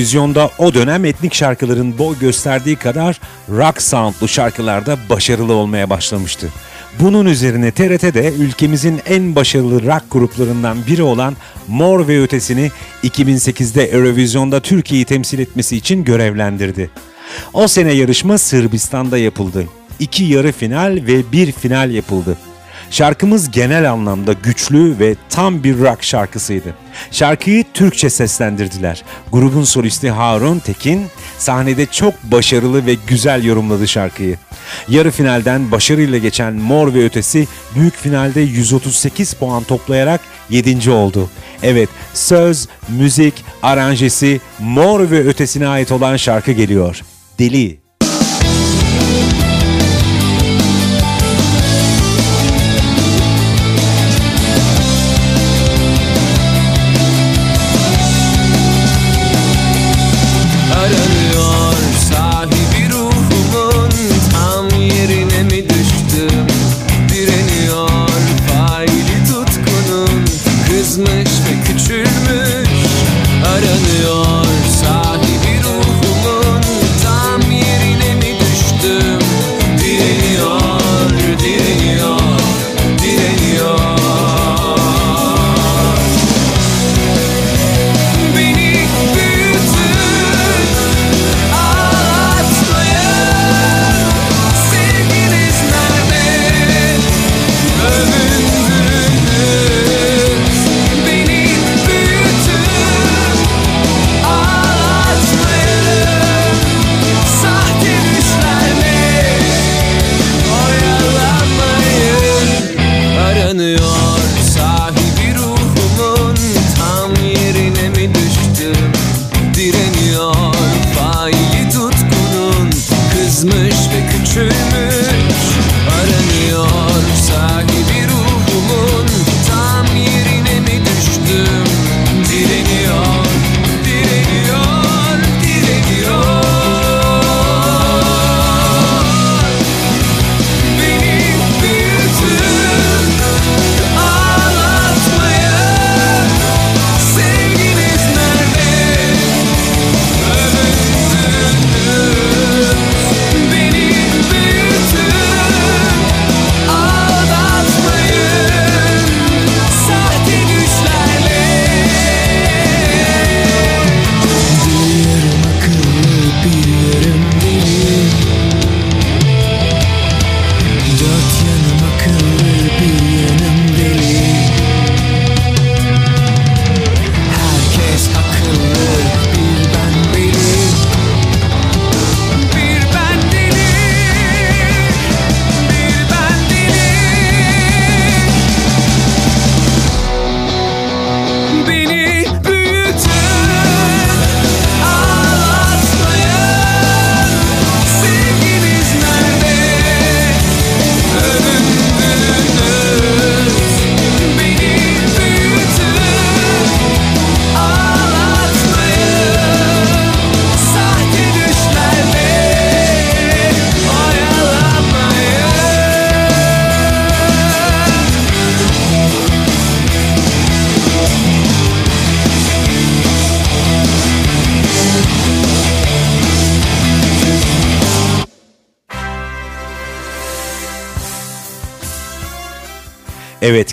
[0.00, 6.48] Eurovizyonda o dönem etnik şarkıların boy gösterdiği kadar rock soundlu şarkılarda başarılı olmaya başlamıştı.
[7.00, 11.36] Bunun üzerine TRT de ülkemizin en başarılı rock gruplarından biri olan
[11.68, 12.70] Mor ve Ötesi'ni
[13.04, 16.90] 2008'de Eurovizyonda Türkiye'yi temsil etmesi için görevlendirdi.
[17.52, 19.66] O sene yarışma Sırbistan'da yapıldı.
[19.98, 22.36] İki yarı final ve bir final yapıldı.
[22.90, 26.74] Şarkımız genel anlamda güçlü ve tam bir rock şarkısıydı.
[27.10, 29.02] Şarkıyı Türkçe seslendirdiler.
[29.32, 31.06] Grubun solisti Harun Tekin
[31.38, 34.36] sahnede çok başarılı ve güzel yorumladı şarkıyı.
[34.88, 40.20] Yarı finalden başarıyla geçen Mor ve Ötesi büyük finalde 138 puan toplayarak
[40.50, 40.90] 7.
[40.90, 41.30] oldu.
[41.62, 47.00] Evet, söz, müzik, aranjesi Mor ve Ötesi'ne ait olan şarkı geliyor.
[47.38, 47.79] Deli.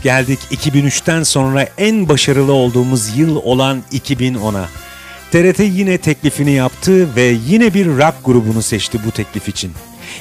[0.07, 4.69] Geldik 2003'ten sonra en başarılı olduğumuz yıl olan 2010'a.
[5.31, 9.71] TRT yine teklifini yaptı ve yine bir rock grubunu seçti bu teklif için.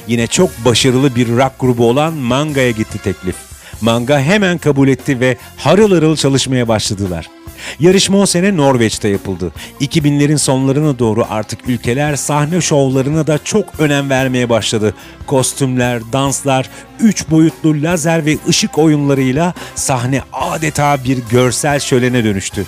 [0.07, 3.35] Yine çok başarılı bir rock grubu olan Manga'ya gitti teklif.
[3.81, 7.36] Manga hemen kabul etti ve harıl harıl çalışmaya başladılar.
[7.79, 9.51] Yarışma o sene Norveç'te yapıldı.
[9.81, 14.93] 2000'lerin sonlarına doğru artık ülkeler sahne şovlarına da çok önem vermeye başladı.
[15.27, 22.65] Kostümler, danslar, 3 boyutlu lazer ve ışık oyunlarıyla sahne adeta bir görsel şölene dönüştü.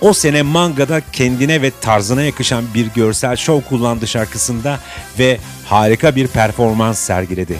[0.00, 4.80] O sene Manga'da kendine ve tarzına yakışan bir görsel şov kullandı şarkısında
[5.18, 7.56] ve harika bir performans sergiledi.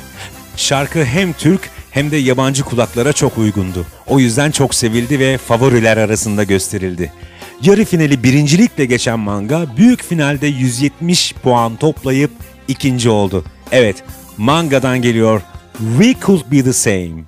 [0.56, 3.86] Şarkı hem Türk hem de yabancı kulaklara çok uygundu.
[4.06, 7.12] O yüzden çok sevildi ve favoriler arasında gösterildi.
[7.62, 12.30] Yarı finali birincilikle geçen Manga büyük finalde 170 puan toplayıp
[12.68, 13.44] ikinci oldu.
[13.72, 13.96] Evet,
[14.36, 15.42] Manga'dan geliyor
[15.98, 17.24] We Could Be The Same.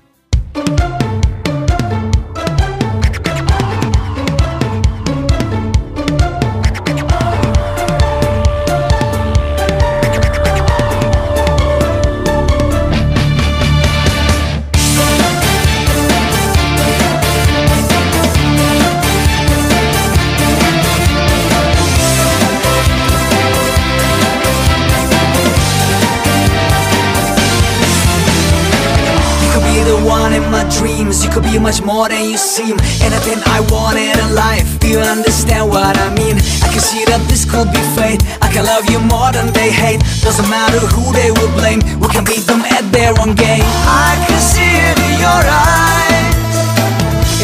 [31.36, 32.80] Could be much more than you seem.
[33.04, 36.40] Anything I wanted in life, do you understand what I mean?
[36.64, 38.24] I can see that this could be fate.
[38.40, 40.00] I can love you more than they hate.
[40.24, 43.68] Doesn't matter who they will blame, we can beat them at their own game.
[43.84, 46.56] I can see it in your eyes.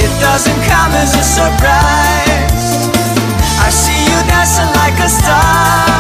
[0.01, 2.73] It doesn't come as a surprise.
[3.61, 5.92] I see you dancing like a star.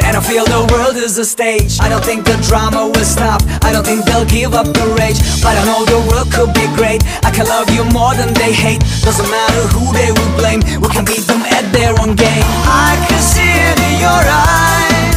[0.00, 1.76] And I feel the world is a stage.
[1.76, 3.44] I don't think the drama will stop.
[3.60, 5.20] I don't think they'll give up the rage.
[5.44, 7.04] But I know the world could be great.
[7.20, 8.80] I can love you more than they hate.
[9.04, 10.64] Doesn't matter who they will blame.
[10.80, 12.46] We can beat them at their own game.
[12.64, 15.12] I can see it in your eyes.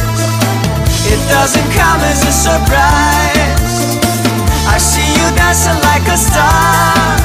[1.08, 3.96] It doesn't come as a surprise.
[4.68, 7.16] I see you dancing like a star.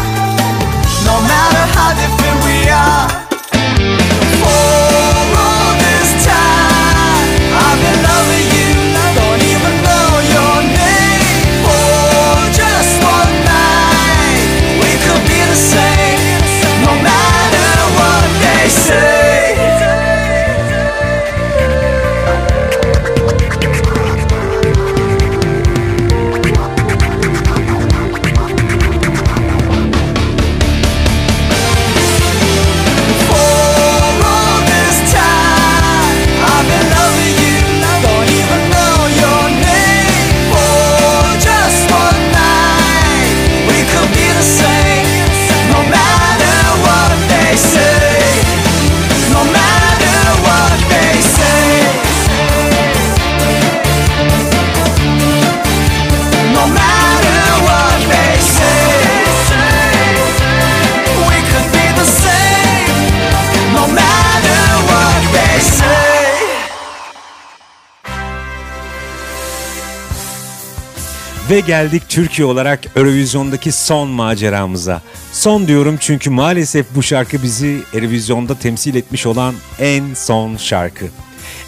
[1.03, 2.20] No matter how different
[71.51, 75.01] Ve geldik Türkiye olarak Eurovision'daki son maceramıza.
[75.31, 81.05] Son diyorum çünkü maalesef bu şarkı bizi Eurovision'da temsil etmiş olan en son şarkı.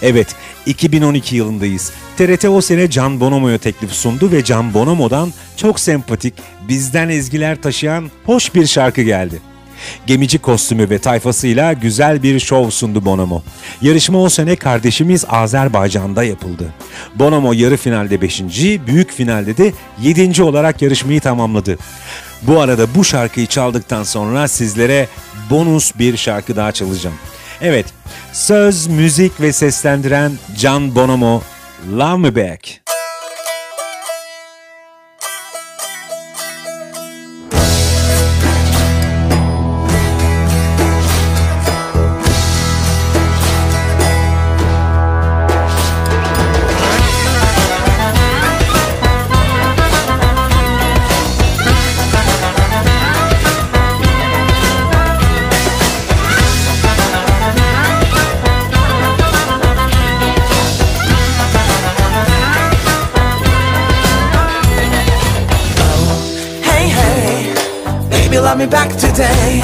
[0.02, 1.92] Evet, 2012 yılındayız.
[2.18, 6.34] TRT o sene Can Bonomo'ya teklif sundu ve Can Bonomo'dan çok sempatik,
[6.68, 9.53] bizden ezgiler taşıyan hoş bir şarkı geldi.
[10.08, 13.42] Gemici kostümü ve tayfasıyla güzel bir şov sundu Bonomo.
[13.82, 16.74] Yarışma o sene kardeşimiz Azerbaycan'da yapıldı.
[17.16, 18.42] Bonomo yarı finalde 5.
[18.88, 20.44] büyük finalde de 7.
[20.44, 21.78] olarak yarışmayı tamamladı.
[22.42, 25.08] Bu arada bu şarkıyı çaldıktan sonra sizlere
[25.50, 27.16] bonus bir şarkı daha çalacağım.
[27.62, 27.86] Evet,
[28.34, 31.42] söz, müzik ve seslendiren Can Bonomo,
[31.92, 32.93] Love Me Back.
[68.54, 69.62] Love me back today.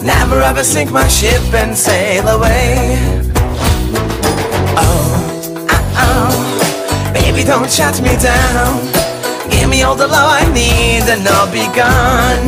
[0.00, 2.96] Never ever sink my ship and sail away.
[4.72, 8.80] Oh, uh, oh, baby, don't shut me down.
[9.50, 12.46] Give me all the love I need and I'll be gone.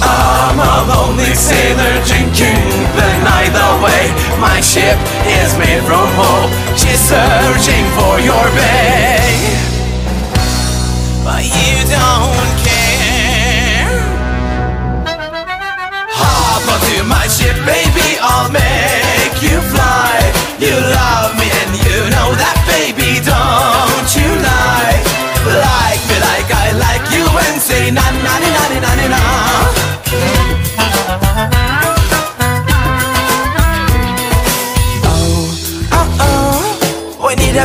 [0.00, 4.14] I'm a lonely sailor drinking the night away.
[4.38, 6.52] My ship is made from hope.
[6.78, 9.55] She's searching for your bay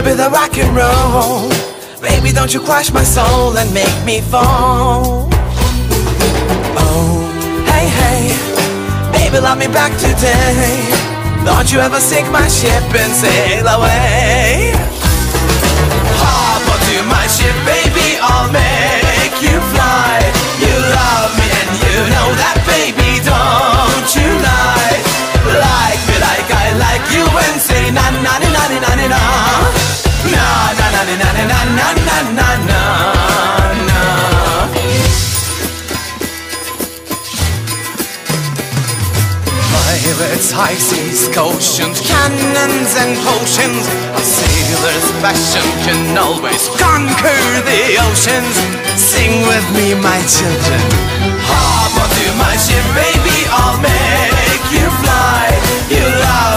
[0.03, 1.49] bit of rock and roll.
[2.01, 5.29] Baby, don't you crush my soul and make me fall.
[6.77, 7.29] Oh,
[7.69, 8.33] hey, hey,
[9.11, 10.81] baby, love me back today.
[11.45, 14.73] Don't you ever sink my ship and sail away.
[16.21, 20.17] Hop onto my ship, baby, I'll make you fly.
[20.61, 24.97] You love me and you know that, baby, don't you lie.
[25.41, 29.07] Like me like I like you and say na na na na na na.
[29.11, 29.80] Na
[31.05, 32.81] na na na na na na na
[33.87, 34.01] na.
[39.71, 43.85] Pirates, high seas, oceans, cannons and potions.
[44.13, 48.55] A sailor's passion can always conquer the oceans.
[48.99, 50.81] Sing with me, my children.
[51.47, 55.47] Hop onto my ship, baby, I'll make you fly.
[55.89, 56.50] You love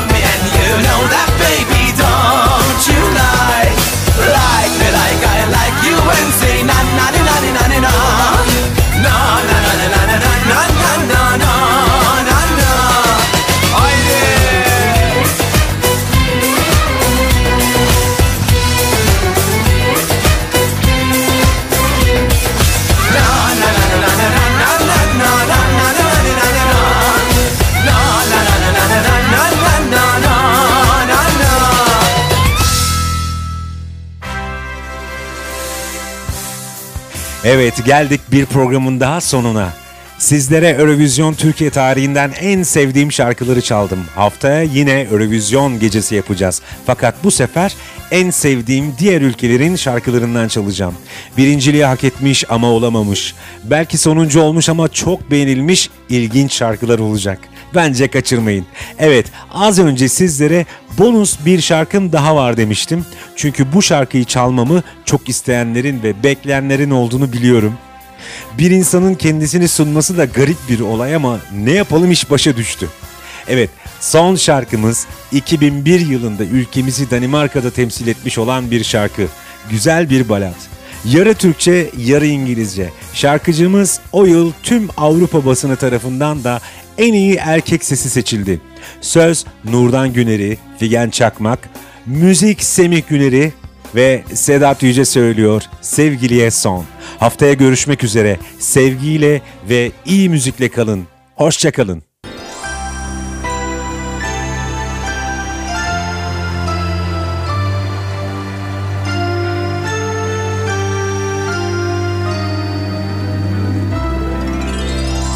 [37.47, 39.73] Evet geldik bir programın daha sonuna.
[40.19, 44.05] Sizlere Eurovision Türkiye tarihinden en sevdiğim şarkıları çaldım.
[44.15, 46.63] Haftaya yine Eurovision gecesi yapacağız.
[46.87, 47.75] Fakat bu sefer
[48.11, 50.95] en sevdiğim diğer ülkelerin şarkılarından çalacağım.
[51.37, 53.35] Birinciliği hak etmiş ama olamamış.
[53.65, 57.39] Belki sonuncu olmuş ama çok beğenilmiş ilginç şarkılar olacak.
[57.75, 58.67] Bence kaçırmayın.
[58.99, 60.67] Evet az önce sizlere
[60.99, 63.07] bonus bir şarkım daha var demiştim.
[63.37, 67.75] Çünkü bu şarkıyı çalmamı çok isteyenlerin ve bekleyenlerin olduğunu biliyorum.
[68.59, 72.89] Bir insanın kendisini sunması da garip bir olay ama ne yapalım iş başa düştü.
[73.49, 73.71] Evet,
[74.01, 79.27] son şarkımız 2001 yılında ülkemizi Danimarka'da temsil etmiş olan bir şarkı.
[79.71, 80.55] Güzel bir balat.
[81.05, 82.91] Yarı Türkçe, yarı İngilizce.
[83.15, 86.61] Şarkıcımız o yıl tüm Avrupa basını tarafından da
[86.99, 88.61] en iyi erkek sesi seçildi.
[89.01, 91.71] Söz Nurdan Güner'i, Figen Çakmak,
[92.07, 93.53] müzik Semih Güner'i
[93.95, 96.85] ve Sedat Yüce söylüyor sevgiliye son.
[97.19, 98.39] Haftaya görüşmek üzere.
[98.59, 101.07] Sevgiyle ve iyi müzikle kalın.
[101.35, 102.03] Hoşçakalın.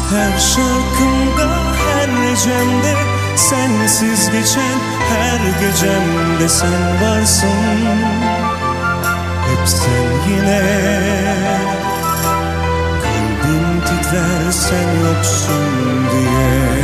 [0.09, 0.68] Her her
[2.39, 2.95] gecemde
[3.35, 4.79] Sensiz geçen
[5.09, 7.47] her gecemde sen varsın.
[9.49, 10.61] Hep sen yine
[13.03, 15.65] Kalbim titrer sen yoksun
[16.11, 16.79] diye.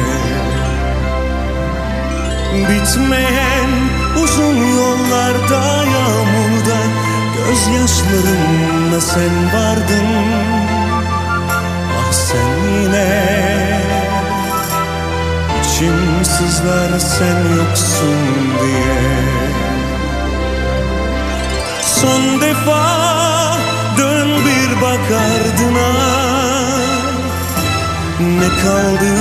[2.69, 3.69] Bitmeyen
[4.23, 6.80] uzun yollarda yağmurda
[7.38, 10.07] Gözyaşlarımla sen vardın.
[11.99, 13.65] Ah sen yine
[15.76, 18.18] İçim sızlar sen yoksun
[18.61, 19.26] diye.
[21.81, 23.57] Son defa
[23.97, 25.91] dön bir bak ardına.
[28.19, 29.15] Ne kaldı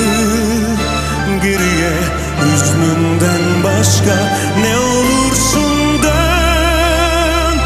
[1.43, 1.93] geriye
[2.43, 4.15] hüznünden başka
[4.61, 7.59] Ne olursun dön.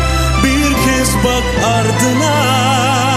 [0.44, 3.07] Bir kez bak ardına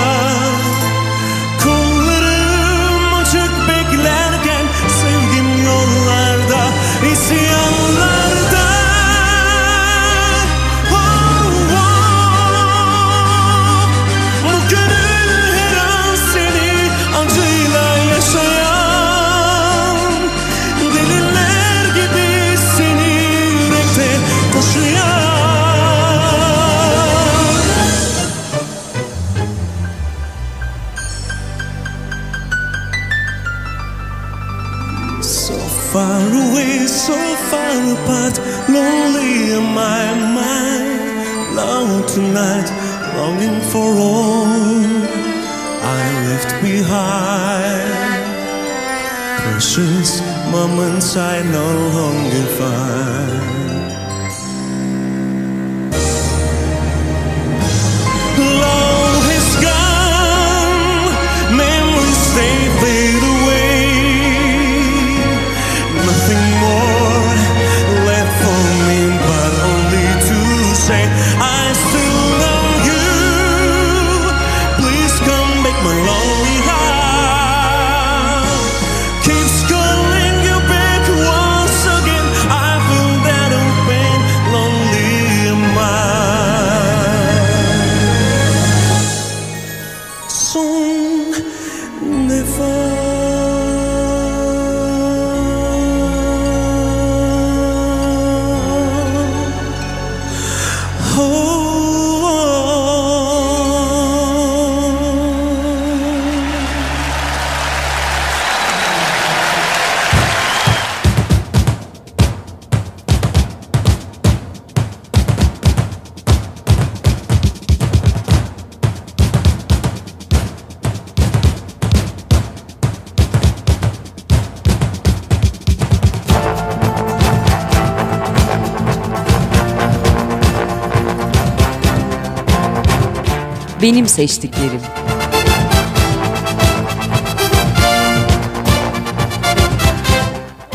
[134.11, 134.81] seçtiklerim.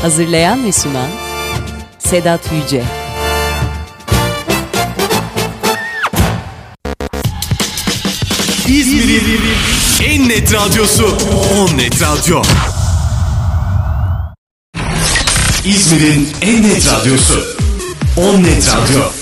[0.03, 1.09] Hazırlayan ve sunan
[1.99, 2.83] Sedat Yüce.
[8.69, 9.41] İzmir'in
[10.05, 11.19] en net radyosu
[11.57, 12.43] On Net Radyo.
[15.65, 17.45] İzmir'in en net radyosu
[18.17, 19.16] On Net Radyo.